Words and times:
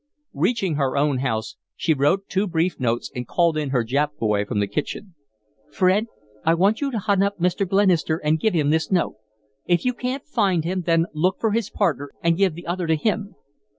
Reaching 0.33 0.77
her 0.77 0.97
own 0.97 1.19
house, 1.19 1.57
she 1.75 1.93
wrote 1.93 2.27
two 2.27 2.47
brief 2.47 2.79
notes 2.79 3.11
and 3.15 3.27
called 3.27 3.55
in 3.55 3.69
her 3.69 3.85
Jap 3.85 4.17
boy 4.17 4.45
from 4.45 4.59
the 4.59 4.65
kitchen. 4.65 5.13
"Fred, 5.71 6.07
I 6.43 6.55
want 6.55 6.81
you 6.81 6.89
to 6.89 6.97
hunt 6.97 7.21
up 7.23 7.37
Mr. 7.37 7.69
Glenister 7.69 8.17
and 8.17 8.39
give 8.39 8.55
him 8.55 8.71
this 8.71 8.89
note. 8.91 9.17
If 9.67 9.85
you 9.85 9.93
can't 9.93 10.25
find 10.25 10.63
him, 10.63 10.81
then 10.87 11.05
look 11.13 11.39
for 11.39 11.51
his 11.51 11.69
partner 11.69 12.09
and 12.23 12.35
give 12.35 12.55
the 12.55 12.65
other 12.65 12.87
to 12.87 12.95
him." 12.95 13.35